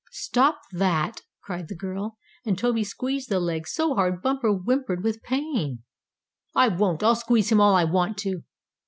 [0.13, 5.21] "Stop that!" cried the girl, when Toby squeezed the legs so hard Bumper whimpered with
[5.21, 5.83] pain.
[6.55, 7.03] "I won't!
[7.03, 8.41] I'll squeeze him all I want to."